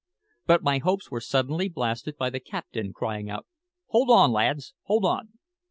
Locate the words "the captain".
2.31-2.91